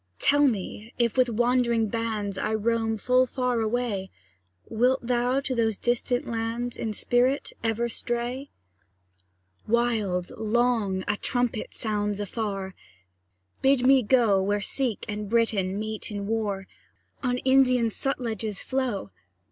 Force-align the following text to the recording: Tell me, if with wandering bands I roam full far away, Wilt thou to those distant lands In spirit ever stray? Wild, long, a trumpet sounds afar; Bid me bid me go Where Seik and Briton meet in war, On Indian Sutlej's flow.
Tell 0.17 0.47
me, 0.47 0.95
if 0.97 1.15
with 1.15 1.29
wandering 1.29 1.85
bands 1.87 2.35
I 2.35 2.55
roam 2.55 2.97
full 2.97 3.27
far 3.27 3.59
away, 3.61 4.09
Wilt 4.67 5.05
thou 5.05 5.39
to 5.41 5.53
those 5.53 5.77
distant 5.77 6.25
lands 6.25 6.75
In 6.75 6.91
spirit 6.93 7.53
ever 7.63 7.87
stray? 7.87 8.49
Wild, 9.67 10.31
long, 10.39 11.03
a 11.07 11.17
trumpet 11.17 11.75
sounds 11.75 12.19
afar; 12.19 12.73
Bid 13.61 13.81
me 13.81 13.81
bid 13.81 13.87
me 13.87 14.01
go 14.01 14.41
Where 14.41 14.59
Seik 14.59 15.05
and 15.07 15.29
Briton 15.29 15.77
meet 15.77 16.09
in 16.09 16.25
war, 16.25 16.65
On 17.21 17.37
Indian 17.37 17.91
Sutlej's 17.91 18.63
flow. 18.63 19.11